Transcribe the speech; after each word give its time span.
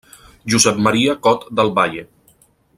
Josep 0.53 0.79
Maria 0.87 1.15
Cot 1.27 1.47
del 1.61 1.73
Valle. 1.79 2.07